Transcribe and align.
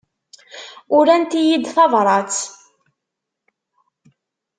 Urant-iyi-d 0.97 1.65
tabrat. 1.75 2.35